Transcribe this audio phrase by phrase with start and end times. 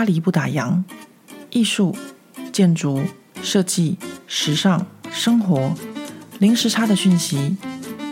[0.00, 0.82] 巴黎不打烊，
[1.50, 1.94] 艺术、
[2.50, 3.02] 建筑、
[3.42, 5.74] 设计、时尚、生活，
[6.38, 7.54] 零时差的讯息。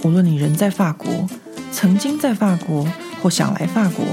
[0.05, 1.27] 无论你人在法国，
[1.73, 2.87] 曾经在法国，
[3.23, 4.05] 或想来法国，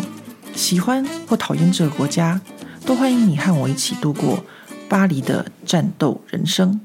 [0.55, 2.39] 喜欢或讨厌这个国家，
[2.85, 4.45] 都欢迎你和我一起度过
[4.87, 6.79] 巴黎的战斗人生。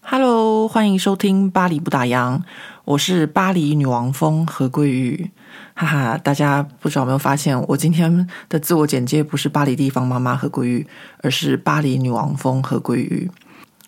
[0.00, 2.38] Hello，欢迎收听《巴黎不打烊》，
[2.86, 5.30] 我是巴黎女王蜂何桂玉。
[5.74, 10.86] 哈哈，大家不知道有没有发现，我今天的自我简介不是巴黎地方妈妈何桂玉，
[11.22, 13.30] 而是巴黎女王蜂何桂玉。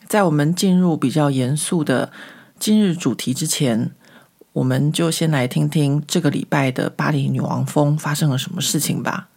[0.07, 2.11] 在我们进入比较严肃的
[2.59, 3.91] 今日主题之前，
[4.53, 9.29] 我们就先来听听这个礼拜的巴黎女王蜂发生了什么事情吧。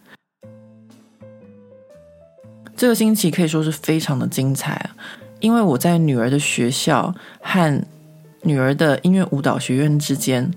[2.76, 4.90] 这个星期可以说是非常的精彩。
[5.40, 7.84] 因为我在女儿的学校和
[8.42, 10.50] 女儿的音乐舞蹈学院之间，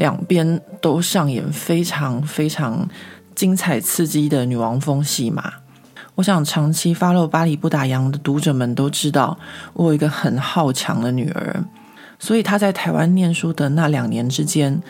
[0.00, 2.88] 两边都上演非常非常
[3.34, 5.52] 精彩刺激的女王风戏码。
[6.14, 9.38] 我想长期 follow 巴黎不打烊的读者们都知道，
[9.74, 11.62] 我有一个很好强的女儿，
[12.18, 14.80] 所以她在台湾念书的那两年之间，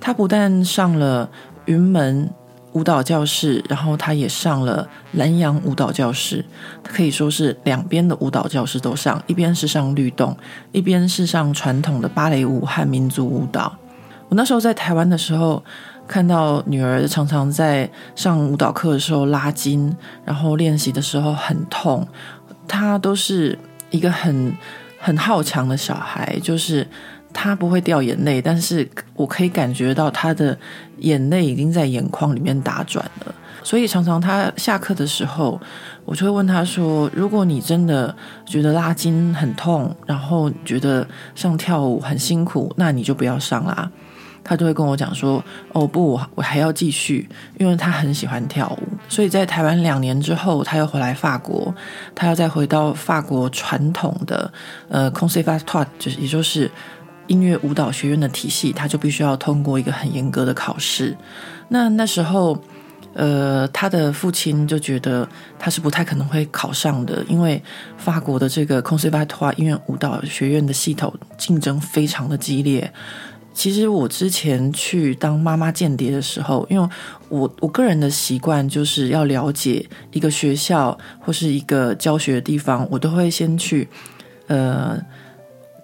[0.00, 1.28] 她不但上了
[1.66, 2.30] 云门。
[2.72, 6.44] 舞蹈教室，然后她也上了兰阳舞蹈教室，
[6.82, 10.36] 可以说是两边的舞蹈教室都上，一边是上律动，
[10.72, 13.72] 一边是上传统的芭蕾舞和民族舞蹈。
[14.34, 15.62] 我那时候在台湾的时候，
[16.08, 22.04] 看到女儿常常在上舞蹈课的时候拉筋，然后练习的时候很痛。
[22.66, 23.56] 她都是
[23.90, 24.52] 一个很
[24.98, 26.84] 很好强的小孩，就是。
[27.36, 30.56] 他不会掉眼泪，但是我可以感觉到他的
[30.98, 33.34] 眼泪已经在眼眶里面打转了。
[33.64, 35.60] 所以常常他下课的时候，
[36.04, 38.14] 我就会问他说：“如果你真的
[38.46, 43.90] 觉得拉筋很痛，然后觉得上跳舞很辛苦，那你就不要上啦。”
[44.44, 45.42] 他就会跟我讲说
[45.72, 47.28] ：“哦不，我我还要继续，
[47.58, 48.88] 因为他很喜欢跳舞。
[49.08, 51.74] 所以在台湾两年之后，他又回来法国，
[52.14, 54.52] 他要再回到法国传统的
[54.88, 56.70] 呃 Conservatoire，就是也就是。”
[57.26, 61.16] 音乐舞蹈学院的体系，他就必须要通过一个很严格的考试。
[61.68, 62.54] 那那时候，
[63.14, 65.26] 呃，他的父亲就觉得
[65.58, 67.62] 他是不太可能会考上的，因为
[67.96, 72.92] 法国的这个 Conservatoire 音乐舞蹈学院的系统竞争非常的激烈。
[73.54, 76.88] 其实我之前去当妈妈间谍的时候，因为
[77.28, 83.88] 我我个人的习惯就是要了解一个学校或是一个教学的地方，我都会先去，
[84.48, 85.00] 呃。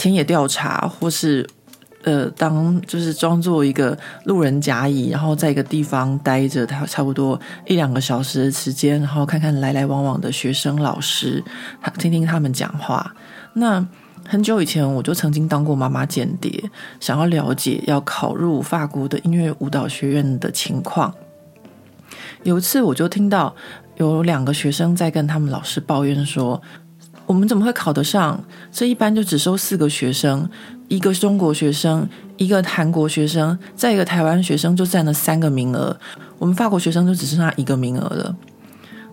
[0.03, 1.47] 田野调查，或是
[2.05, 3.95] 呃，当就是装作一个
[4.25, 11.45] 路人甲乙，然后在一个地方待着，他差不多一两个小时的时间，然后看看来来往往的学生、老师，
[11.99, 13.15] 听听他们讲话。
[13.53, 13.87] 那
[14.31, 16.71] 很久以前，我就曾经当过妈妈间谍，
[17.01, 21.13] 想要了解要考入法国的音乐舞蹈学院的情况。
[22.45, 23.53] 有一次，我就听到
[23.97, 26.63] 有两个学生在跟他们老师抱怨说。
[27.27, 28.41] 我们怎么会考得上？
[28.71, 30.49] 这一般就只收四个学生，
[30.87, 35.99] 一个中国学生，一个韩国学生，再一个台湾学生，就占了三个名额。
[36.39, 38.37] 我们法国学生就只剩下一个名额了。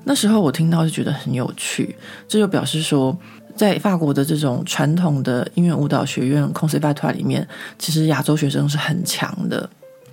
[0.04, 1.96] 那时候我听到就觉得很有趣，
[2.28, 3.18] 这就表示说，
[3.58, 7.46] 在法国的这种传统的音乐舞蹈学院 Conservatoire 里面，
[7.78, 9.70] 其实亚洲学生是很强的。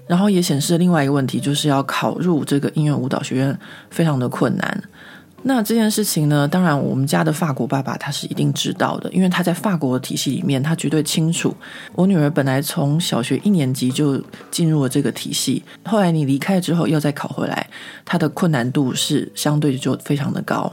[0.06, 3.58] 然后也显示另外一个问题，就是要考入这个音乐舞蹈学院
[3.90, 4.82] 非常的困难。
[5.46, 11.54] 那这件事情呢，当然我们家的法国爸爸他是一定知道的，因为他在法国的体系里面，他绝对清楚。
[11.94, 17.66] 我女儿本来从小学一年级就进入了这个体系，后来你离开之后又再考回来，
[18.06, 20.72] 他的困难度是相对就非常的高。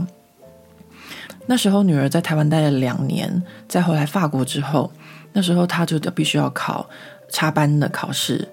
[1.46, 4.92] 那时候女儿在台湾待了两年，再回来法国之后，
[5.34, 6.90] 那时候她就必须要考
[7.30, 8.48] 插班的考试。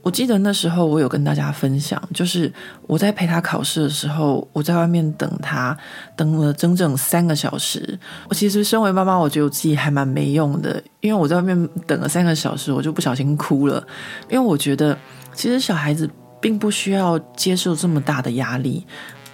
[0.00, 2.50] 我记得那时候我有跟大家分享，就是
[2.86, 5.76] 我在陪她考试的时候，我在外面等她，
[6.16, 7.98] 等了整整三个小时。
[8.28, 13.84] 我其实身为妈妈，我觉得我自己还蛮没用的，因为我在外面等了三个小时，我就不小心哭了。
[14.30, 14.96] 因为我觉得，
[15.34, 16.08] 其实小孩子
[16.40, 18.86] 并不需要接受这么大的压力，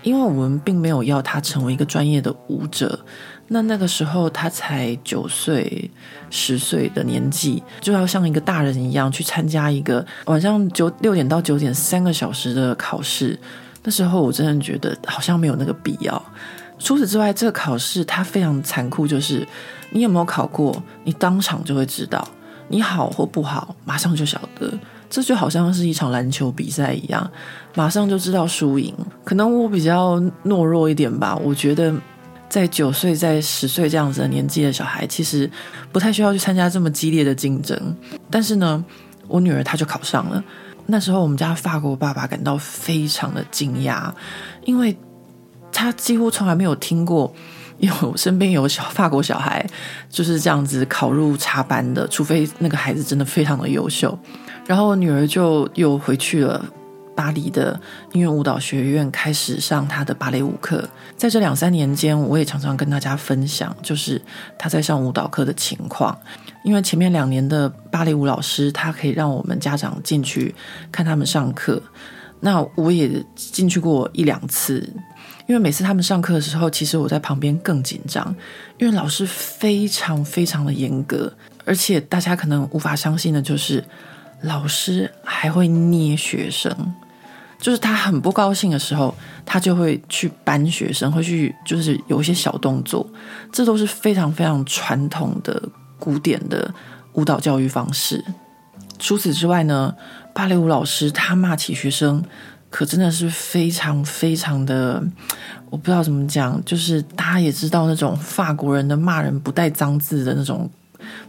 [0.05, 2.97] 因为我们并没有要他成为一个专业的舞者。
[3.49, 5.91] 那那个时候他才九岁、
[6.31, 13.39] 十岁的年纪，就要像一个大人一样去参加一个晚上九六点到九点三个小时的考试。
[13.83, 16.23] 那时候我真的觉得好像没有那个必要。
[16.79, 19.47] 除此之外，这个考试它非常残酷，就是
[19.91, 22.27] 你有没有考过，你当场就会知道，
[22.69, 24.73] 你好或不好，马上就晓得。
[25.11, 27.31] 这就好像是一场篮球比赛一样，
[27.75, 28.95] 马上就知道输赢。
[29.25, 31.95] 可能我比较懦弱一点吧，我觉得。
[32.47, 35.51] 在九岁、在十岁这样子的年纪的小孩，其实
[35.91, 37.77] 不太需要去参加这么激烈的竞争。
[38.31, 38.85] 但是呢，
[39.27, 40.45] 我女儿她就考上了。
[40.87, 44.09] 那时候，我们家法国爸爸感到非常的惊讶，
[44.65, 44.97] 因为
[45.73, 47.35] 他几乎从来没有听过，
[47.79, 49.67] 因为我身边有小法国小孩
[50.09, 54.17] 就是这样子考入插班的，除非那个孩子真的非常的优秀。
[54.65, 56.65] 然后我女儿就又回去了
[57.15, 57.79] 巴黎的
[58.13, 60.89] 音乐舞蹈学院，开始上他的芭蕾舞课。
[61.17, 64.21] 在这两三年间，我也常常跟大家分享，就是
[64.59, 66.17] 他在上舞蹈课的情况。
[66.65, 70.55] 因为前面两年的芭蕾舞老师，他可以让我们家长进去
[70.91, 71.83] 看他们上课。
[72.41, 74.87] 那我也进去过一两次，
[75.47, 78.35] 因为每次他们上课的时候，其实我在旁边更紧张，
[78.79, 81.33] 因为老师非常非常的严格，
[81.65, 83.83] 而且大家可能无法相信的就是，
[84.43, 86.71] 老师还会捏学生，
[87.65, 89.15] 就是他很不高兴的时候，
[89.47, 93.09] 他就会去搬学生，会去就是有一些小动作，
[93.51, 95.63] 这都是非常非常传统的。
[95.97, 96.75] 古典的
[97.15, 98.23] 舞蹈教育方式。
[98.99, 99.95] 除此之外呢，
[100.35, 102.23] 芭蕾舞老师他骂起学生，
[102.69, 105.03] 可真的是非常非常的，
[105.71, 110.69] 我不知道怎么讲，就是大家也知道那种法国人的骂人不带脏字的那种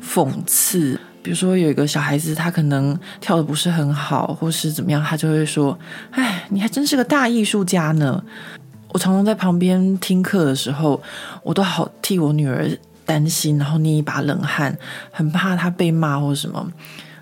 [0.03, 0.99] 讽刺。
[1.25, 5.75] 比如说有一个小孩子，他可能跳的不是很好，或是怎么样，他就会说
[6.13, 8.23] ：“哎，你还真是个大艺术家呢。”
[8.93, 11.01] 我常常在旁边听课的时候，
[11.41, 12.69] 我都好替我女儿。
[13.07, 14.75] 担心，然后捏一把冷汗，
[15.11, 16.67] 很怕他被骂或什么。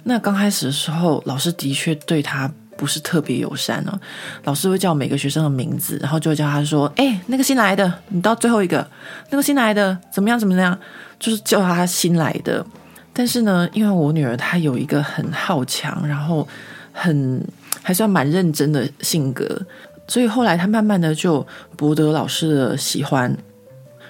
[0.06, 4.00] 那刚开始的时候，老师的确对他不是特别友善哦。
[4.46, 8.88] 老师会叫每个学生的名字，然后就会叫他说：“哎，那个新来的，你到最后一个，
[9.30, 10.40] 那个新来的怎么样？
[10.40, 10.80] 怎么样？
[11.20, 12.66] 就是叫他新来的。”
[13.14, 16.48] 但是呢，因为我女儿她有一个很好强，然后
[16.92, 17.46] 很
[17.82, 19.62] 还算蛮认真的性格，
[20.08, 21.46] 所以后来她慢慢的就
[21.78, 23.38] 博得老师的喜欢。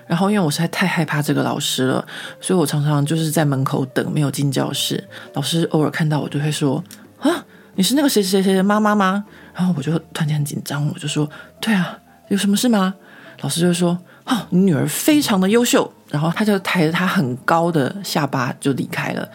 [0.05, 2.05] 然后，因为我实在太害怕这个老师了，
[2.41, 5.01] 所以我常常就是在门口等，没有进教室。
[5.33, 6.83] 老师偶尔看到我，就会说
[7.19, 7.43] ：“啊，
[7.75, 9.23] 你是那个谁谁谁的妈妈吗？”
[9.55, 11.27] 然后我就突然间很紧张，我就说
[11.61, 11.97] ：“对啊，
[12.27, 12.93] 有什么事吗？”
[13.41, 13.97] 老师就说
[14.27, 19.27] ：“哦，你女儿非常的优秀。”然后他就抬着他很高的下巴就离开了。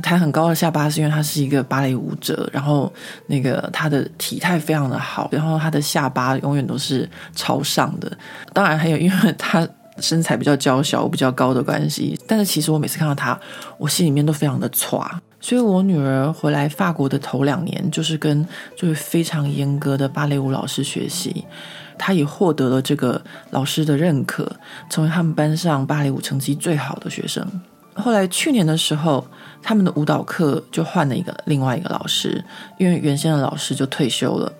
[0.00, 2.92] 抬很高的下巴是因为他是一个芭蕾舞者，然后
[3.26, 8.12] 那个他的体态非常的好，然后他的下巴永远都是朝上的。
[8.52, 9.66] 当然还有，因为他。
[9.98, 13.38] 身材比较娇小，比较高的关系，但是其实我每次看到他，
[13.76, 15.06] 我心里面都非常的挫。
[15.42, 21.44] 所以我女儿回来法国的头两年，就是跟就是非常严格的芭蕾舞老师学习，
[22.02, 23.20] 他也获得了这个
[23.50, 24.50] 老师的认可，
[24.88, 27.46] 成为他们班上芭蕾舞成绩最好的学生。
[27.92, 29.26] 后来去年的时候，
[29.62, 32.42] 他们的舞蹈课就换了一个另外一个老师，
[32.78, 34.50] 因为原先的老师就退休了。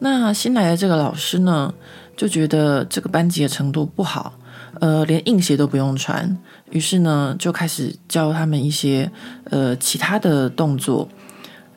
[0.00, 1.72] 那新来的这个老师呢，
[2.16, 4.34] 就觉得这个班级的程度不好。
[4.80, 6.36] 呃，连硬鞋都不用穿，
[6.70, 9.08] 于是呢，就开始教他们一些
[9.50, 11.08] 呃其他的动作，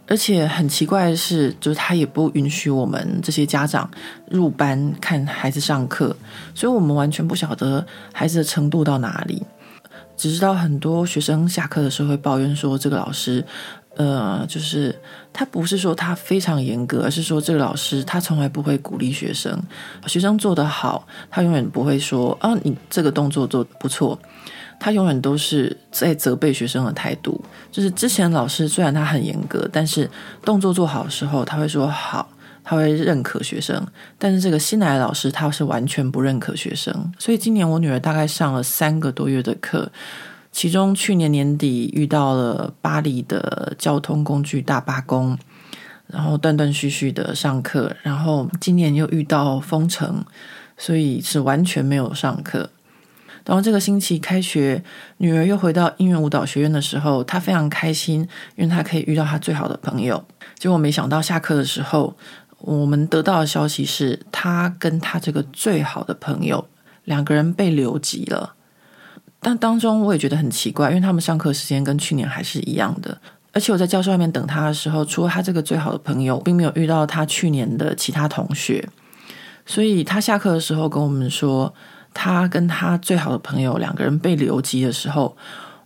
[0.07, 3.89] 而且很奇怪的是，就是他也不允许我们这些家长
[4.29, 6.15] 入班看孩子上课，
[6.55, 9.43] 所以我们完全不晓得孩子的程度到哪里，
[10.15, 13.45] 只知道很多学生下课的时候会抱怨说这个老师。
[13.97, 14.95] 呃，就是
[15.33, 19.59] 他不是说他非常严格，而是说这个老师他从来不会鼓励学生，
[20.05, 24.19] 学生做得好，他永远不会说啊，你这个动作做不错，
[24.79, 27.43] 他永远都是在责备学生的态度。
[27.71, 30.09] 就是之前老师虽然他很严格，但是
[30.43, 32.29] 动作做好的时候，他会说好，
[32.63, 33.85] 他会认可学生。
[34.17, 39.91] 但是这个新来的老师他是完全不认可学生，所以今年我女儿大概上了三个多月的课。
[40.49, 45.37] 其中去年年底遇到了巴黎的交通工具大罢工，
[46.07, 50.25] 然后断断续续的上课，然后今年又遇到封城，
[50.75, 52.71] 所以是完全没有上课。
[53.47, 54.83] 然后这个星期开学，
[55.19, 58.27] 女儿又回到音乐舞蹈学院的时候，她非常开心，
[58.57, 60.21] 因为她可以遇到她最好的朋友。
[60.59, 62.17] 结果没想到下课的时候，
[62.59, 66.67] 我们得到的消息是，她跟她这个最好的朋友
[67.05, 68.55] 两个人被留级了。
[69.39, 73.17] 但当中我也觉得很奇怪，因为他们上课时间跟去年还是一样的，
[73.53, 78.89] 而且我在教室外面等他的时候，除了他这个最好的朋友，并没有遇到他去年的其他同学。
[79.65, 81.73] 所以他下课的时候跟我们说，
[82.19, 85.37] 他跟他最好的朋友两个人被留级的时候，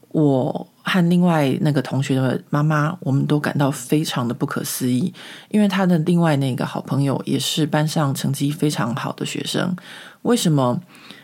[0.07, 5.13] 我和另外那个同学的妈妈，我们都感到非常的不可思议，
[5.49, 9.75] 因为他的另外那个好朋友也是班上成绩非常好的学生，
[10.21, 10.81] 为什么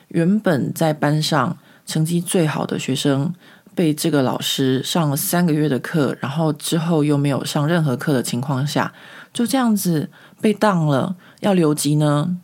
[0.10, 1.58] 原本在班上？
[1.88, 3.34] 成绩最好的学生
[3.74, 8.92] 被这个老师上了三个月的课，然后之后又没有上任何课的情况下，
[9.32, 10.10] 就这样子
[10.42, 12.36] 被当了，要留级呢？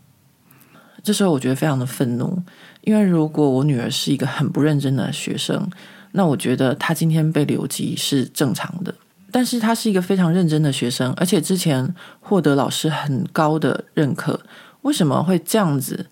[1.03, 2.41] 这时候我觉得非常的愤怒，
[2.81, 5.69] 因为如果我女儿是一个很不认真的学生，
[6.13, 8.95] 那我觉得她今天被留级是正常的。
[9.29, 14.39] 但是她是一个非常认真的学生，而且之前获得老师很高的认可，
[14.83, 16.07] 为什么会这样子？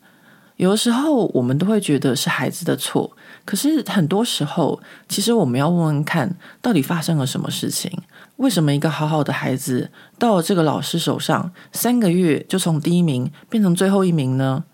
[0.57, 7.91] 有的时候我们都会觉得是孩子的错，可是很多时候，其实我们要问问看，到底发生了什么事情？
[8.36, 14.65] 为什么一个好好的孩子到了这个老师手上，三个月就从第一名变成最后一名呢？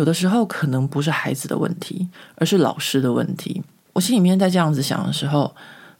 [0.00, 3.62] 有的时候可能不是孩子的问题，而是老师的问题。
[3.92, 5.54] 我心里面在这样子想的时候，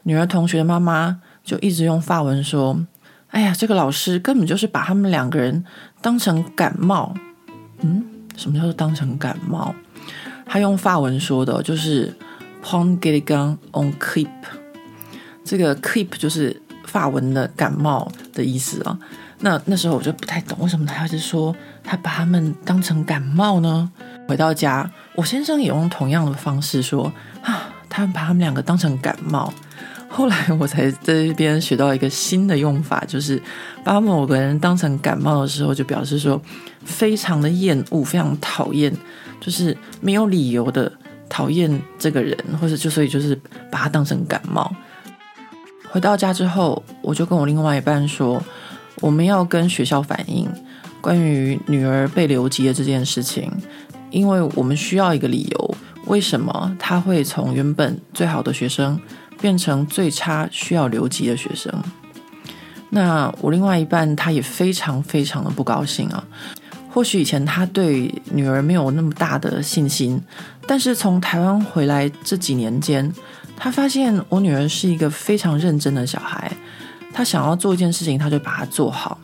[0.04, 2.80] 女儿同学的妈妈就一直用法文说
[3.28, 5.62] ：“哎呀，这个老师根本就是把他们两个人
[6.00, 7.14] 当成感冒。”
[7.84, 8.02] 嗯，
[8.38, 9.74] 什么叫做当成感冒？
[10.46, 12.16] 他用法文说的，就是
[12.64, 14.28] “prendre quelqu'un en grippe”。
[15.44, 18.98] 这个 “grippe” 就是法文的感冒的意思啊。
[19.40, 23.90] 那那时候我就不太懂，为什么他是说他把他们当成感冒呢？
[24.28, 29.52] 回到家，我先生也用同样的方式说啊，他们把他们两个当成感冒。
[30.08, 33.40] 后来我才在这边学到一个新的用法，就是
[33.84, 36.40] 把某个人当成感冒的时候，就表示说
[36.84, 38.92] 非常的厌恶，非常讨厌，
[39.40, 40.90] 就是没有理由的
[41.28, 44.70] 讨厌这个人，或者就所以就是把他当成感冒。
[45.92, 48.42] 回到家之后，我就跟我另外一半说，
[49.00, 50.48] 我们要跟学校反映
[51.00, 53.50] 关于女儿被留级的这件事情，
[54.10, 55.74] 因为我们需要一个理由，
[56.06, 59.00] 为什么她会从原本最好的学生
[59.40, 61.72] 变成最差需要留级的学生？
[62.90, 66.22] 那我另外一半他也非常非常的不高兴啊。
[66.92, 70.20] 或许以前他对女儿没有那么大的信心，
[70.66, 73.10] 但是从台湾回来这几年间，
[73.56, 76.50] 他发现我女儿是一个非常认真的小孩。
[77.12, 79.18] 他想要做一件事情，他就把它做好，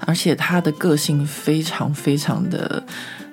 [0.00, 2.82] 而且他的个性非常非常的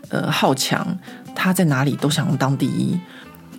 [0.09, 0.97] 呃好强，
[1.33, 2.99] 他在哪里都想当第一，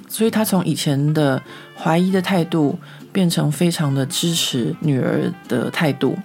[0.08, 1.42] 所以他从以前的
[1.76, 2.78] 怀疑的态度
[3.12, 6.16] 变成非常的支持女儿的态度。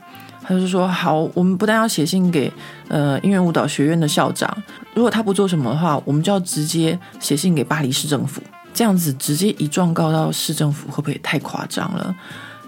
[0.44, 2.52] 他就说：“好，我们不但要写信给
[2.88, 4.52] 呃音乐舞蹈学院的校长，
[4.94, 8.42] 如果他不做什么的话，我们就要直接写信给巴黎市政府。
[8.74, 12.14] 这样子直接一状告到市政府，会不会太夸张了？”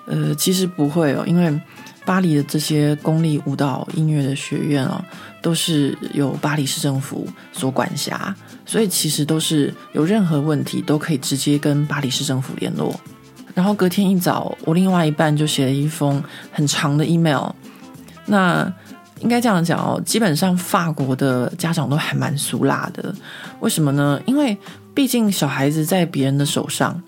[0.06, 1.62] 呃，其实不会哦，因为
[2.06, 5.04] 巴黎的这些公立舞蹈音乐的学院啊，
[5.42, 12.94] 都是由巴黎市政府所管辖，所以其实都是有任何问题都可以直接跟巴黎市政府联络。
[13.54, 17.50] 然后隔天一早，我另外一半就写了一封很长的 email。
[18.26, 18.70] 那
[19.22, 23.16] 应该这样讲哦，基本上法国的家长都还蛮俗辣的。
[23.62, 24.20] 为什么呢？
[24.26, 24.58] 因为
[24.94, 27.02] 毕竟小孩子在别人的手上。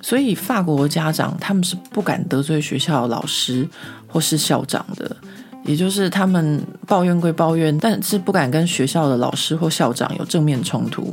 [0.00, 3.68] 所以法国家长他们是不敢得罪学校老师
[4.06, 5.16] 或是校长的，
[5.64, 11.12] 也就是他们抱怨归抱怨，但是不敢跟学校的老师或校长有正面冲突。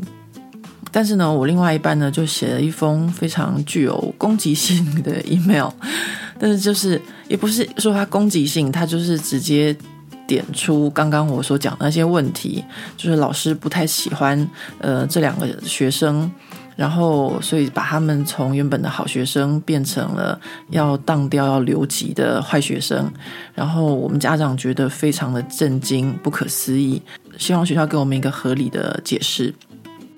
[0.92, 5.70] 但是呢，我另外一半呢就写了一封非常具有攻击性的 email，
[6.40, 9.76] 但是就是也不是说他攻击性，他就是直接
[10.26, 12.64] 点出刚刚我所讲的那些问题，
[12.96, 16.32] 就是老师不太喜欢呃这两个学生。
[16.76, 20.38] 然后，所以把他们从原本的好学生变成了
[20.72, 23.10] 要当掉、要留级的坏学生。
[23.54, 27.02] 然后我们家长觉得非常的震惊、不可思议，
[27.38, 29.56] 希望学校给我们一个合理的解释。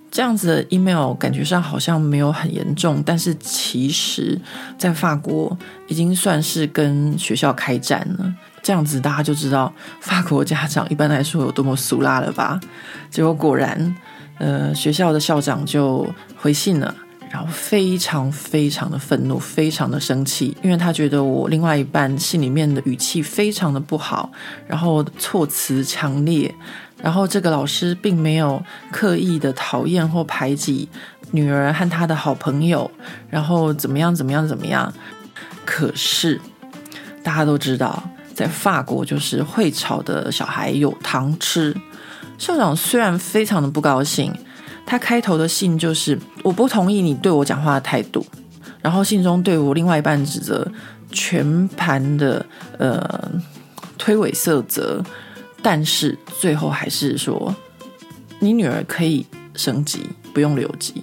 [0.09, 4.39] 这样子的 email 感觉上好像没有很严重，但是其实，
[4.75, 5.55] 在法国
[5.87, 8.33] 已经算是跟学校开战了。
[8.63, 9.71] 这样子大家就知道
[10.01, 12.59] 法国家长一般来说有多么俗辣了吧？
[13.11, 13.95] 结果果然。
[14.39, 16.07] 呃，学校的校长就
[16.47, 16.95] 回信了，
[17.29, 24.31] 然后非常非常的愤怒，非常的生气，因为他觉得我另外一半信里面的语气非常的不好，
[24.65, 26.55] 然后措辞强烈，
[27.01, 28.63] 然后这个老师并没有
[28.93, 30.87] 刻意的讨厌或排挤
[31.31, 32.89] 女儿和他的好朋友，
[33.29, 34.93] 然后怎么样怎么样怎么样。
[35.65, 36.39] 可是
[37.21, 38.01] 大家都知道，
[38.33, 41.75] 在法国就是会吵的小孩有糖吃。
[42.37, 44.33] 校长虽然非常的不高兴，
[44.87, 48.25] 他开头的信就是我不同意你对我讲话的态度，
[48.81, 50.65] 然后信中对我另外一半指责
[51.11, 52.43] 全盘的
[52.79, 53.29] 呃
[53.97, 55.03] 推诿色责，
[55.61, 57.53] 但是最后还是说
[58.39, 59.25] 你女儿可以
[59.55, 59.99] 升级，
[60.33, 60.93] 不用留级。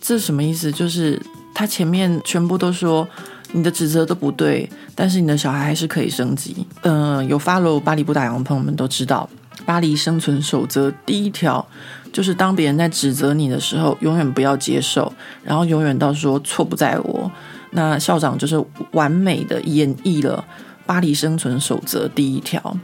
[0.00, 0.72] 这是什么意思？
[0.72, 1.20] 就是
[1.54, 3.08] 他前面全部都说
[3.52, 6.66] 你的指责都不对，但是你的小孩还是可以升级。
[6.80, 9.30] 嗯、有 follow 巴黎不打烊的朋友们都知道。
[9.64, 11.64] 巴黎生存守则第一条
[12.12, 15.10] 就是：当别人在指责你的时候，永远不要接受，
[15.42, 17.30] 然后永远到说错不在我。
[17.70, 20.44] 那校长就是完美的演绎了
[20.84, 22.76] 巴黎生存守则第一条。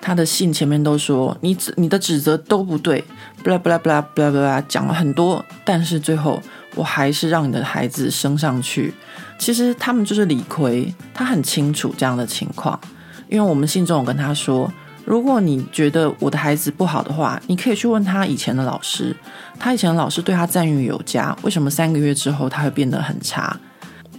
[0.00, 3.04] 他的信前面都说你你的指责都不对，
[3.44, 6.40] 巴拉巴拉巴拉巴拉巴拉讲了很多，但是最后
[6.74, 8.94] 我还是让你的孩子升上去。
[9.38, 12.80] 其实他们就是理亏，他很清楚这样的情况，
[13.28, 14.72] 因为我们信中有跟他说。
[15.10, 19.12] 如果你觉得我的孩子不好的话，你可以去问他以前的老师，
[19.58, 23.58] 他以前的老师对他赞誉有加，为什么三个月之后他会变得很差？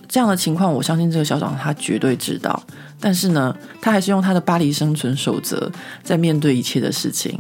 [0.10, 2.62] 这样的情况，我相信这个校长他绝对知道，
[3.00, 5.72] 但是呢，他还是用他的巴黎生存守则
[6.04, 7.40] 在面对一切的事情。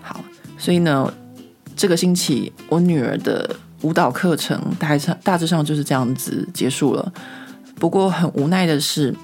[0.00, 0.24] 好，
[0.56, 1.12] 所以呢，
[1.76, 7.12] 这个星期我女儿的舞蹈课程大概大致上就是这样子结束了。
[7.74, 9.14] 不过很无奈的是，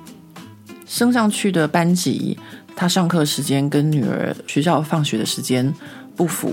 [0.85, 2.39] 升上去的班级，
[2.75, 5.73] 他上课时间跟女儿学校放学的时间
[6.17, 6.53] 不符，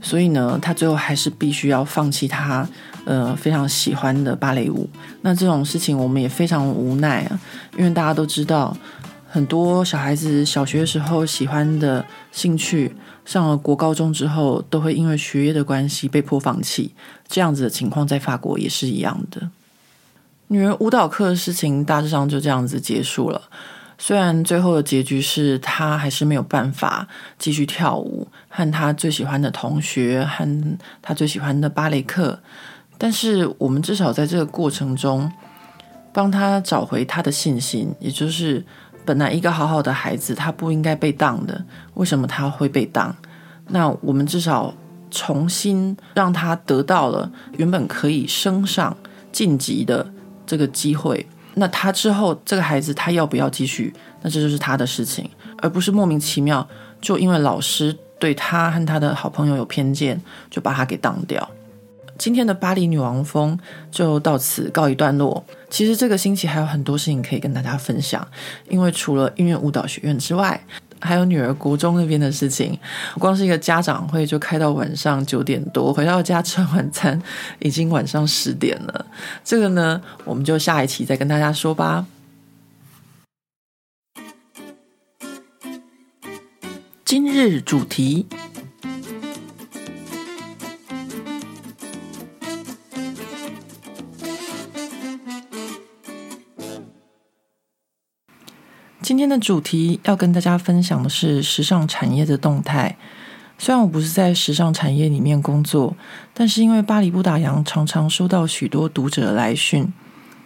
[0.00, 2.68] 所以呢，他最后还是必须要放弃他
[3.04, 4.88] 呃非常喜欢的芭蕾舞。
[5.20, 7.40] 那这种事情我们也非常无奈啊，
[7.76, 8.76] 因为大家都知道，
[9.28, 12.94] 很多小孩子小学时候喜欢的兴趣，
[13.24, 16.92] 上了国高中之后都会因为学业的关系被迫放弃。
[17.28, 19.48] 这样子的情况在法国也是一样的。
[20.48, 23.40] 女儿舞蹈课的事情大致上就这样子结束了。
[24.04, 27.06] 虽然最后的结局是他还是没有办法
[27.38, 32.40] 继续跳舞，和他最喜欢的同学，和他最喜欢的芭蕾课，
[32.98, 35.30] 但是我们至少在这个过程中
[36.12, 37.94] 帮他找回他的信心。
[38.00, 38.64] 也就是
[39.04, 43.14] 本来一个好好的孩子，他不应该被当的，为什么他会被当？
[43.68, 44.74] 那我们至少
[45.12, 48.96] 重新让他得到了原本可以升上
[49.30, 50.12] 晋级的。
[50.44, 53.92] 这个机会，那他之后这个孩子他要不要继续？
[54.22, 55.28] 那这就是他的事情，
[55.58, 56.66] 而不是莫名其妙
[57.00, 61.48] 就因为老师对他和他的好朋友有偏见，就把他给当掉。
[62.18, 63.58] 今天的巴黎女王风
[63.90, 65.44] 就到此告一段落。
[65.68, 68.26] 其实这个星期还有很多事情可以跟大家分享，
[68.68, 70.64] 因为除了音乐舞蹈学院之外，
[71.02, 72.78] 还有女儿国中那边的事情，
[73.18, 77.20] 光是一个家长会就开到晚上九点多，回到家吃晚餐
[77.58, 79.06] 已经晚上十点了。
[79.44, 82.06] 这个呢，我们就下一期再跟大家说吧。
[87.04, 88.26] 今日主题。
[99.02, 102.96] 今天的主题要跟大家分享的是时尚产业的动态。
[103.58, 105.96] 虽然我不是在时尚产业里面工作，
[106.32, 109.92] 但是因为巴黎不打烊，常常收到许多读者来讯，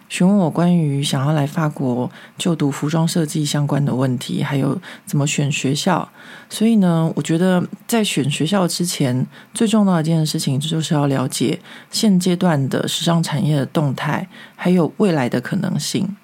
[0.09, 6.09] 询问我关于想要来法国就读服装设计相关的问题，还有怎么选学校。
[6.49, 16.17] 所以呢，我觉得在选学校之前，最重要的一件事情就是要了解现阶段的时尚产业的动态，还有未来的可能性。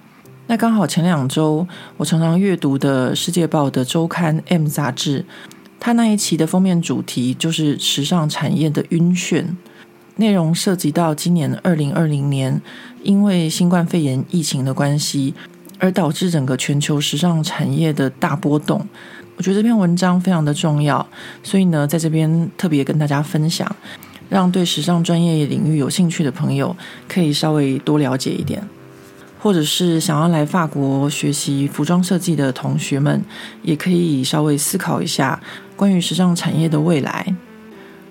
[0.53, 5.25] 那刚好前两周，我常常阅读的《世界报》的周刊《M》杂志，
[5.81, 9.47] 它那一期的封面主题就是时尚产业的晕眩，
[10.17, 12.61] 内容涉及到今年二零二零年
[13.03, 15.33] 因为新冠肺炎疫情的关系，
[15.79, 18.87] 而导致整个全球时尚产业的大波动。
[19.39, 21.07] 我觉得这篇文章非常的重要，
[21.43, 23.67] 所以呢，在这边特别跟大家分享，
[24.29, 26.77] 让对时尚专业领域有兴趣的朋友
[27.09, 28.63] 可以稍微多了解一点。
[29.43, 33.21] 或者是想要来法国学习服装设计的同学们，
[33.63, 35.41] 也可以稍微思考一下
[35.75, 37.27] 关于时尚产业的未来。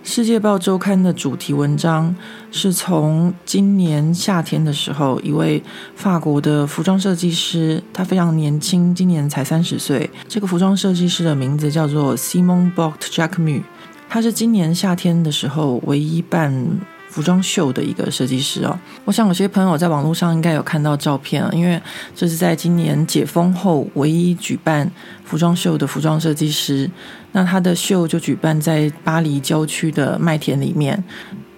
[0.13, 2.13] 《世界报》周刊的主题文章
[2.51, 5.63] 是从今年夏天的时候，一位
[5.95, 10.09] 法国的服装设计师，他非常年轻，今年才三十岁。
[10.27, 13.61] 这个服装设计师的名字叫做 Simon Porte-Jacquemus，
[14.09, 16.67] 他是今年夏天的时候唯一办。
[17.11, 21.79] 服装秀的一个设计师哦，我想有些朋友在网络上应该有看到照片啊，因为
[22.15, 24.89] 这是在今年解封后唯一举办
[25.25, 26.89] 服装秀的服装设计师。
[27.33, 31.03] 那他的秀就举办在巴黎郊区的麦田里面，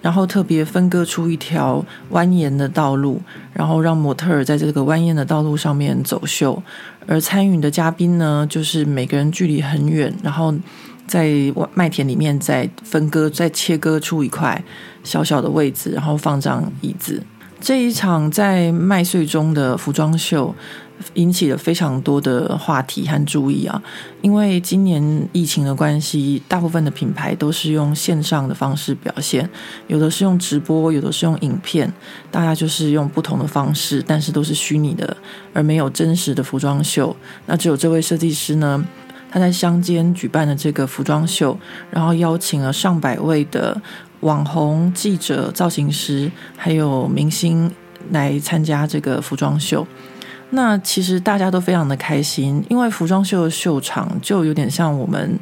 [0.02, 3.20] 然后特别分割出一条蜿蜒的道路，
[3.52, 6.60] 然后让模特儿在这个蜿蜒的道路上面走秀，
[7.06, 10.52] 而参与的嘉宾呢，就是每个人距离很远，然后。
[11.06, 11.30] 在
[11.74, 14.62] 麦田里面再分割、再切割出一块
[15.02, 17.22] 小小的位置，然后放张椅子。
[17.60, 20.54] 这一场在麦穗中的服装秀
[21.14, 23.82] 引起了非常多的话题和注意啊！
[24.20, 29.48] 因为今年疫情的关系，大部分的品牌都是用线上的方式表现，
[29.86, 31.90] 有的是用直播，有的是用影片，
[32.30, 35.16] 大家就是用不同的方式，但是都是虚拟的，
[35.54, 37.16] 而没有真实的服装秀。
[37.46, 38.84] 那只有这位设计师呢，
[39.34, 41.58] 他在乡间举办了这个服装秀，
[41.90, 43.76] 然后邀请了上百位的
[44.20, 47.68] 网红、记者、造型师，还有明星
[48.12, 49.84] 来参加这个服装秀。
[50.50, 55.36] 那其实大家都非常的开心，因为服装秀的秀场就有点像我们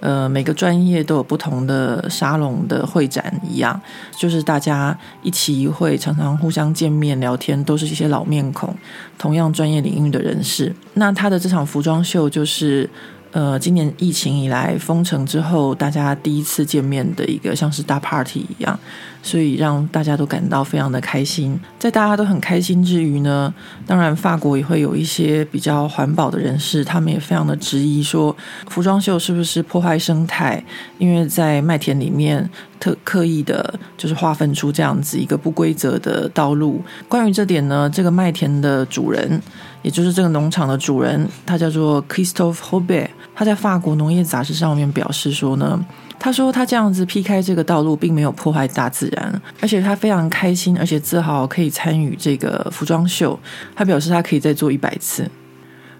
[0.00, 3.78] 呃每个专业都有不同的沙龙的会展一样，
[4.16, 8.74] 就是大家一起会，常常互相见面聊天，都是一些老面孔，
[9.18, 10.74] 同样专业领域的人士。
[10.94, 12.88] 那他的这场服装秀就是。
[13.34, 18.78] 呃，今年疫情以来封城之后，大家第一次见面的一个像是大 party 一样，
[19.24, 21.58] 所以让大家都感到非常的开心。
[21.78, 23.52] 在大家都很开心之余呢，
[23.86, 28.36] 当然法国也会有一些比较环保的人士，他们也非常的质疑说，
[28.68, 30.62] 服装秀是不是破坏生态？
[30.98, 36.82] 因为在麦田里面特刻意的，就是划分出这样子一个不规则的道路。
[37.08, 39.40] 关于这点呢，这个麦田的主人，
[39.80, 43.08] 也就是这个农场的主人，他叫做 Christophe Robert。
[43.34, 45.84] 他在法国农业杂志上面表示说呢，
[46.24, 53.38] 他说他这样子劈开这个道路，并没有破坏大自然，而且他非常开心，而且自豪可以参与这个服装秀。
[53.76, 55.30] 他表示他可以再做一百次。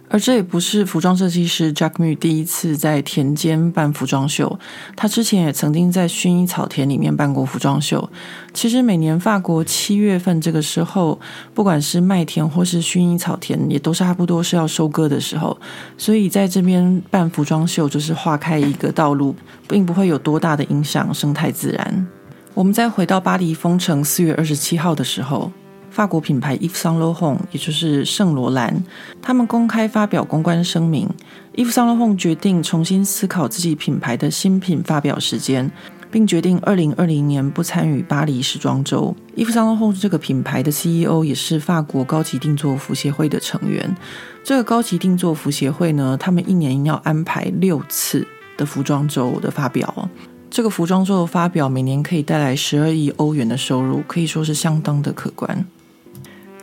[0.08, 4.58] 而这也不是服装设计师 Jacques Mus 第一次在田间办服装秀，
[4.94, 8.08] 他之前也曾经在薰衣草田里面办过服装秀。
[8.52, 11.18] 其实每年法国七月份这个时候，
[11.52, 15.58] 不管是麦田或是薰衣草田，也都差不多是要收割的时候，
[15.98, 19.34] 所以在这边办服装秀就是划开一个道路，
[19.66, 22.06] 并不会有多大的影响生态自然。
[22.52, 25.50] 我们再回到巴黎封城四月二十七号的时候。
[25.94, 28.82] 法国品牌 Yves Saint Laurent，也就是圣罗兰，
[29.22, 31.08] 他们公开发表公关声明。
[31.54, 35.70] Yves Saint Laurent 决定重新思考自己品牌的新品发表时间，
[36.10, 39.14] 并决定二零二零年不参与巴黎时装周。
[39.36, 43.96] Yves Saint Laurent 这个品牌的 CEO 也是法国高级定做服协会的成员。
[44.42, 48.26] 这个高级定做服协会呢，他们一年要安排六次
[48.56, 50.10] 的服装周的发表。
[50.50, 55.64] 这个服装周的发表每年可以带来十二亿欧元的收入，可以说是相当的可观。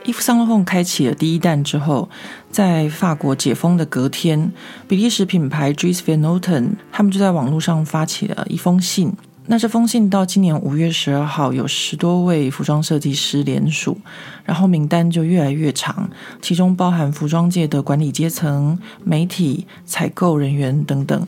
[0.04, 2.10] Yves Saint Laurent 开启了第一弹之后，
[2.50, 4.52] 在法国解封的隔天，
[4.88, 9.14] 比利时品牌 Dries Van Noten 他们就在网络上发起了一封信。
[9.48, 13.98] 那这封信到今年五月十二号，有十多位服装设计师联署，
[14.44, 16.10] 然后名单就越来越长，
[16.42, 21.28] 其中包含服装界的管理阶层、媒体、采购人员等等。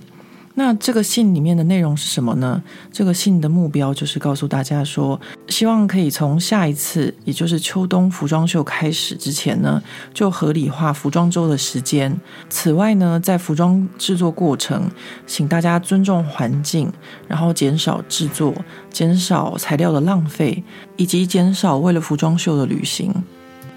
[0.55, 2.61] 那这个信里面的内容是什么呢？
[2.91, 9.81] 这个信的目标就是告诉大家说，希望可以从下一次，也就是秋冬服装秀开始之前呢，
[10.13, 12.15] 就合理化服装周的时间。
[12.49, 14.89] 此外呢，在服装制作过程，
[15.25, 16.91] 请大家尊重环境，
[17.27, 18.53] 然后减少制作，
[18.91, 20.63] 减少材料的浪费，
[20.97, 23.11] 以及减少为了服装秀的旅行。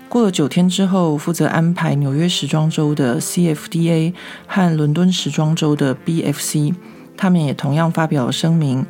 [0.09, 4.15] 过了九天之后，负责安排纽约时装周的 CFDA
[4.47, 6.75] 和伦敦时装周的 BFC，
[7.17, 8.87] 他们也同样发表了声明，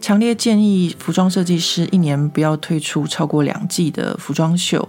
[0.00, 4.86] 强烈建议服装设计师一年不要推出超过两季的服装秀，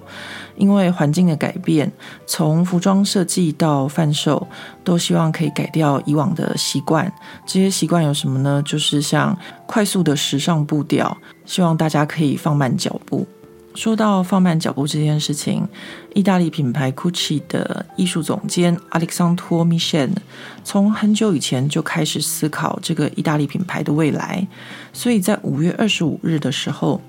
[0.55, 1.91] 因为环境的改变，
[2.27, 4.47] 从服装设计到贩售，
[4.83, 7.11] 都希望可以改掉以往的习惯。
[7.47, 8.61] 这些习惯有什么呢？
[8.63, 13.25] 就是像快速的时尚步调，希望大家可以放慢脚步。
[13.75, 15.67] 说到放慢脚步这件事情，
[16.13, 20.11] 意大利品牌 Gucci 的艺术总监 Alexandre Michel
[20.63, 24.47] 从很久以前就开始思考这个意大利品牌的未来，
[24.93, 27.01] 所以在五月二十五日的时候，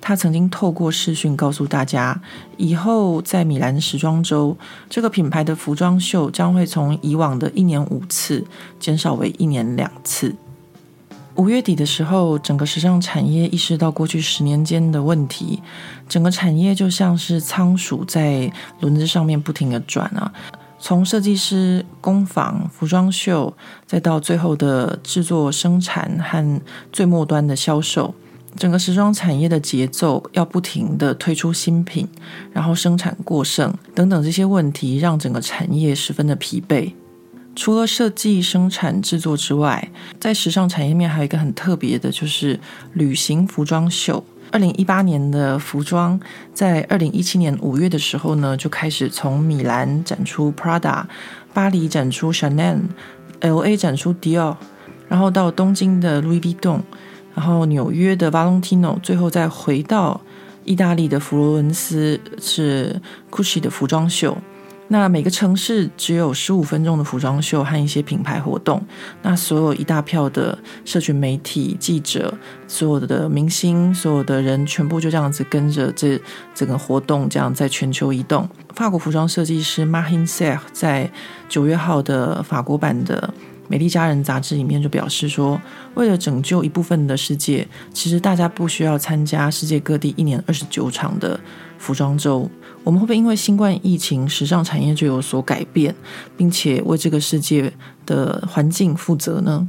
[0.00, 2.20] 他曾经透过视讯告诉大家，
[2.56, 4.56] 以后在米兰时装周，
[4.90, 8.44] 这个品牌的服装秀将会从以往的一年五次
[8.80, 10.34] 减少为一年两次。
[11.38, 15.62] 五月底的时候，整个时尚产业意识到过去十年间的问题，
[16.08, 20.32] 整个产业就像是仓鼠在轮子上面不停地转啊，
[20.80, 26.60] 从设计师、工坊、服装秀，再到最后的制作、生产和
[26.92, 28.12] 最末端的销售，
[28.56, 32.08] 整个时装产业的节奏要不停地推出新品，
[32.52, 36.92] 然后生产过剩等等这些问题，让整个产业十分的疲惫。
[37.58, 39.90] 除了设计、生产、制作之外，
[40.20, 42.58] 在时尚产业面还有一个很特别的，就是
[42.92, 44.24] 旅行服装秀。
[44.52, 46.18] 二零一八年的服装，
[46.54, 51.02] 在二零一七年五月的时候呢，就开始从米兰展出 Prada，
[51.52, 54.54] 巴黎展出 Chanel，LA 展出 Dior，
[55.08, 56.82] 然后到东京的 Louis Vuitton，
[57.34, 60.20] 然后纽约的 Valentino，最后再回到
[60.64, 64.38] 意大利的佛罗伦斯是 Gucci 的服装秀。
[64.90, 68.82] 那每个城市只有十五分钟的服装秀和一些品牌活动，
[69.22, 72.32] 那所有一大票的社群媒体记者、
[72.66, 76.18] 所有的明星、所有的人，全部就这样子跟着这
[76.54, 78.48] 整个活动，这样在全球移动。
[78.74, 81.10] 法国服装设计师 Marine Serre 在
[81.50, 83.32] 九月号的法国版的
[83.68, 85.60] 《美丽佳人》杂志里面就表示说，
[85.94, 91.38] 为了拯救一部分的世界，其实大家不需要参加世界各地一年二十九场的
[91.76, 92.50] 服装周。
[92.88, 95.94] 我们会不会因为新冠疫情，时尚产业就有所改变，
[96.38, 97.70] 并且为这个世界
[98.06, 99.68] 的环境负责呢？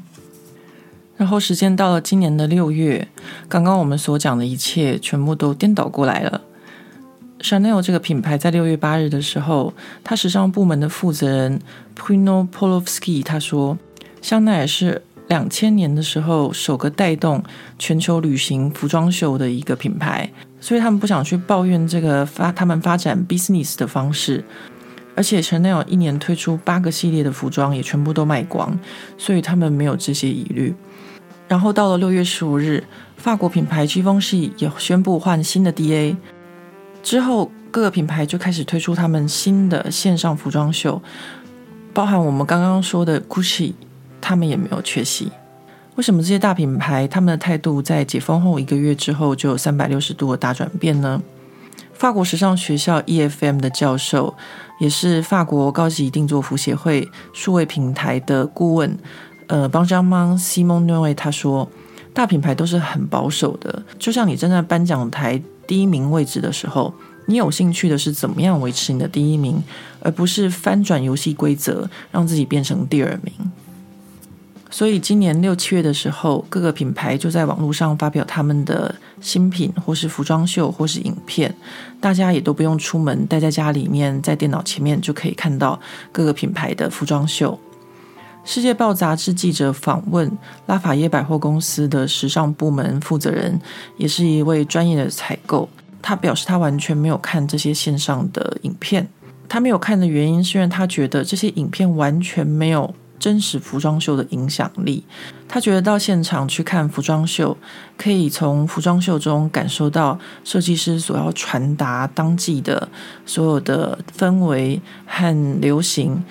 [1.17, 3.05] 然后时间到了今年的六月，
[3.49, 6.39] 刚刚我们所讲的一切全部都颠倒过来了。
[7.41, 11.59] Chanel 这个品牌在六月八日的时候，它时尚部门的负责人
[11.97, 13.77] Bruno Polovsky 他说，
[14.21, 17.41] 香奈儿是两千年的时候首个带动
[17.77, 24.43] 全球旅行服装秀的一个品牌，所以他们不想去抱怨这个发他们发展 business 的方式，
[25.15, 28.77] 而且 Chanel 一年推出八个系列的服装也全部都卖光，
[29.17, 30.73] 所以他们没有这些疑虑。
[31.47, 32.83] 然后到了六月十五日，
[33.17, 36.15] 法国品牌 g i v e n c 也宣布换新的 DA。
[37.01, 41.01] 之后，各个品牌就开始推出他们新的线上服装秀，
[41.93, 43.73] 包含我们刚刚说的 Gucci，
[44.21, 45.31] 他们也没有缺席。
[45.95, 51.21] 为什么这些大品牌他们的态度在解封后一个月之后就有三百六十度的大转变呢？
[51.93, 54.33] 法国时尚学校 EFM 的教授，
[54.79, 58.97] 也是法国高级定做服协会数位平台的顾问，
[59.47, 61.69] 呃，Benjamin Simonnoy 他说，
[62.13, 65.41] 大品牌都是很保守的，就像你站在颁奖台。
[65.67, 66.91] 第一名位置的时候，
[67.27, 69.61] 你有兴趣的是怎么样维持你的第一名，
[69.99, 73.51] 而不是翻转游戏规则，让自己变成第二名。
[74.69, 81.53] 所以今年六七月的时候，各个品牌就在网络上发表他们的新品，或是服装秀，或是影片，
[81.99, 85.79] 大家也都不用出门，待在家里面，在电脑前面就可以看到
[86.11, 87.59] 各个品牌的服装秀。
[88.45, 90.31] 世界报杂志记者访问
[90.67, 93.59] 拉法耶百货公司的时尚部门负责人，
[93.97, 95.67] 也是一位专业的采购。
[96.01, 99.07] 他表示，他完全没有看这些线上的影片。
[99.49, 105.03] 他没有看的原因，是因为他觉得这些影片完全没有真实服装秀的影响力。
[105.47, 107.57] 他觉得到现场去看服装秀，
[107.97, 112.87] 可以从服装秀中感受到设计师所要传达当季的
[113.25, 116.23] 所有的氛围和流行。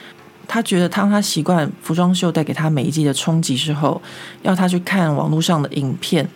[0.46, 4.00] 他觉得，当他习惯服装秀带给他每一季的冲击之后，
[4.40, 6.26] 要他去看网络上的影片，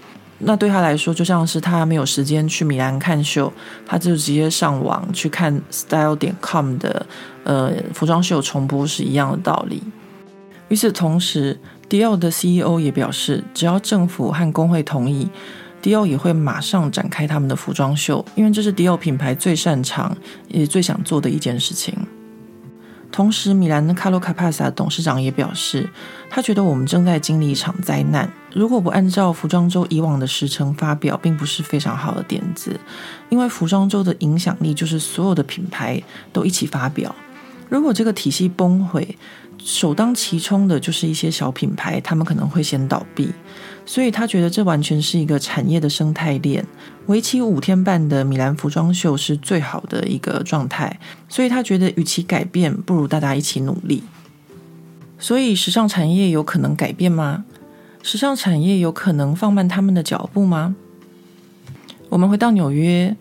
[0.40, 3.50] 那对他来说就像是他没有时间去米兰看秀，
[3.86, 7.06] 他就直接上网去看 style 点 com 的
[7.44, 9.82] 呃服装秀重播是一样的道理。
[10.72, 15.28] 与此同时，迪奥的 CEO 也表示，只要政府和工会同意，
[15.82, 20.16] 迪奥也会马上展开他们的服装秀，因为这是迪奥品牌最擅长
[20.48, 21.94] 也最想做的一件事情。
[23.10, 25.86] 同时，米兰的卡洛卡帕萨董事长也表示，
[26.30, 28.32] 他觉得我们正在经历一场灾难。
[28.54, 32.80] 如果不按照服装周以往的时程发表，并不是非常好的点子，
[33.28, 37.14] 因为服装周的影响力就是所有的品牌都一起发表。
[37.68, 39.16] 如果这个体系崩毁，
[39.64, 43.30] 首当其冲的就是一些小品牌，他们可能会先倒闭。
[43.84, 46.64] 所以他觉得这完全是一个产业的生态链。
[47.06, 50.98] 为期五天半的米兰服装秀是最好的一个状态，
[51.28, 54.04] 所以他觉得与其改变，不如大家一起努力。
[55.18, 57.44] 所以时尚产业有可能改变吗？
[58.02, 60.74] 时尚产业有可能放慢他们的脚步吗？
[62.08, 63.16] 我们回到纽约。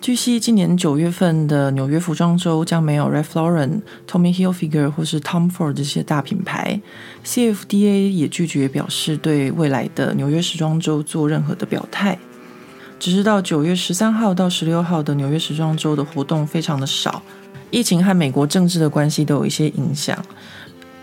[0.00, 6.80] 据悉，今年九月份的纽约服装周将没有 Ralph Lauren、Tommy Hilfiger 或是 Tom Ford 这些大品牌。
[7.24, 12.16] CFDA 也拒绝表示对未来的纽约时装周做任何的表态。
[13.00, 17.20] 只知道九月十三号到十六号的纽约时装周的活动非常的少，
[17.70, 20.16] 疫情和美国政治的关系都有一些影响。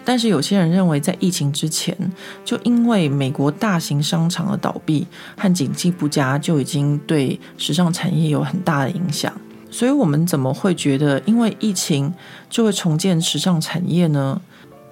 [0.05, 1.97] 但是有些人认为，在疫情之前，
[2.45, 9.33] 就因为美国大型商场的倒闭和经济不佳，就已经对时尚产业有很大的影响。
[9.71, 12.13] 所以，我们怎么会觉得因为疫情
[12.49, 14.39] 就会重建时尚产业呢？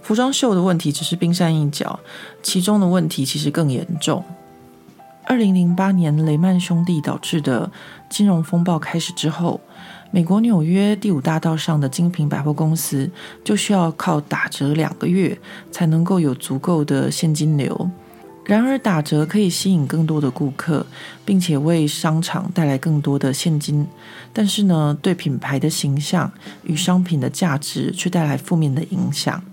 [0.01, 1.99] 服装秀的问题只是冰山一角，
[2.41, 4.21] 其中的问题其实更严重。
[5.25, 7.71] 二零零八年雷曼兄弟导致的
[8.09, 9.61] 金融风暴开始之后。
[10.13, 13.09] 美国纽约第五大道上的精品百货公司
[13.43, 15.35] 就需要靠打折两个月
[15.71, 17.89] 才能够有足够的现金流。
[18.45, 20.85] 然而，打折可以吸引更多的顾客，
[21.25, 23.87] 并且为商场带来更多的现金。
[24.31, 29.43] 但是呢，对品牌的形象与商品的价值却带来负面的影响。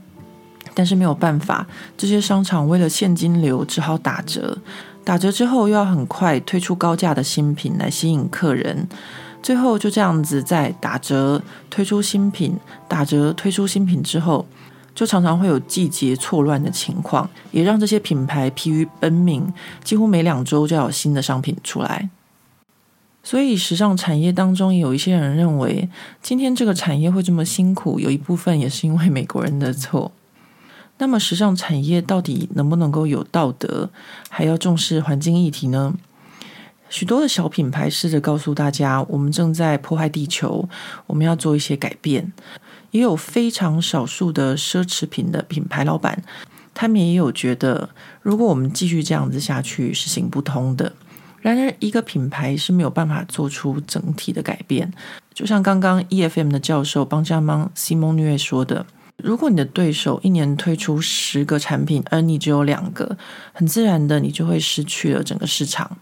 [0.75, 4.59] 但是没有办法，这些商场为了现金流，只好打折。
[5.05, 8.87] 打折之后，又要很快推出高价的新品来吸引客人。
[9.43, 14.47] 最后就这样子，在打折推出新品、打折推出新品之后，
[14.95, 22.11] 就常常会有季节错乱的情况，也让这些品牌疲于奔命，几乎每两周就要有新的商品出来。
[23.23, 25.89] 所以，时尚产业当中有一些人认为，
[26.23, 30.11] 今天这个产业会这么辛苦，有一部分也是因为美国人的错。
[30.99, 33.91] 那么，时尚产业到底能不能够有道德，
[34.29, 35.95] 还要重视环境议题呢？
[36.91, 40.69] 许多的小品牌试着告诉大家，我们正在破坏地球，
[41.07, 42.31] 我们要做一些改变。
[42.91, 46.21] 也有非常少数的奢侈品的品牌老板，
[46.75, 47.89] 他们也有觉得，
[48.21, 50.93] 如果我们继续这样子下去是行不通的。
[51.41, 54.93] 然而，一个品牌是没有办法做出整体的改变。
[55.33, 58.85] 就像刚刚 EFM 的教授邦加蒙西蒙涅说的
[59.17, 63.17] ：“如果你的对手一年推出十个产品，而你只有两个，
[63.53, 65.97] 很自然的，你就会失去了整个市场。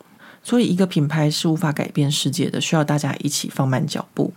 [0.48, 4.32] 所以，一个品牌是无法改变世界的，需要大家一起放慢脚步。”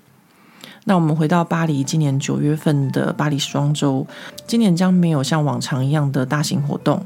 [0.84, 4.06] 那我们回到巴黎，今年九月份的巴黎时装周，
[4.46, 7.02] 今年将没有像往常一样的大型活动。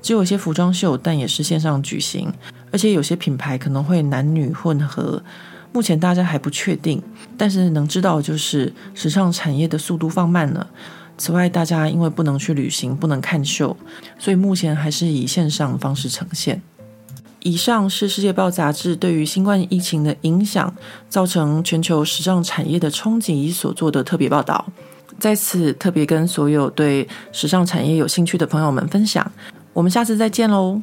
[0.00, 2.32] 只有一些服装秀，但也是线上举行，
[2.72, 5.22] 而且有些品牌可能会男女混合，
[5.74, 7.02] 目前大家还不确定。
[7.36, 10.66] 但是能知道就是时尚产业的速度放慢了。
[11.18, 13.76] 此外，大家因为不能去旅行，不能看秀，
[14.18, 16.62] 所以目前还是以线上方式呈现。
[17.46, 20.74] 以上是《世界报》杂志对于新冠疫情的影响，
[21.08, 24.66] 造成全球时尚产业的冲击所做的特别报道。
[25.20, 29.30] 在此特别跟所有对时尚产业有兴趣的朋友们分享。
[29.72, 30.82] 我们下次再见喽。